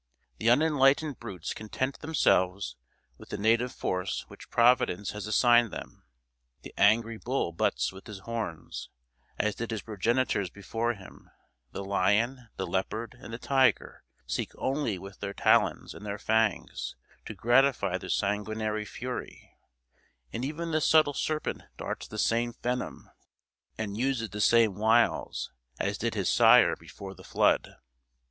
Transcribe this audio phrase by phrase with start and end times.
[0.39, 2.75] The unenlightened brutes content themselves
[3.19, 6.01] with the native force which Providence has assigned them.
[6.63, 8.89] The angry bull butts with his horns,
[9.37, 11.29] as did his progenitors before him;
[11.71, 16.95] the lion, the leopard, and the tiger, seek only with their talons and their fangs
[17.25, 19.55] to gratify their sanguinary fury;
[20.33, 23.07] and even the subtle serpent darts the same venom,
[23.77, 27.75] and uses the same wiles, as did his sire before the flood.